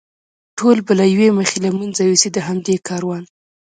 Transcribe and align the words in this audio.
ټول 0.57 0.77
به 0.85 0.93
له 0.99 1.05
یوې 1.13 1.27
مخې 1.37 1.57
له 1.65 1.69
منځه 1.79 2.01
یوسي، 2.03 2.29
د 2.33 2.37
همدې 2.47 2.75
کاروان. 2.87 3.23